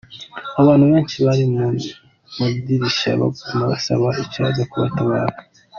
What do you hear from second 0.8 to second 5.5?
benshi bari mu madirisha baguma basaba icoza kubatabara.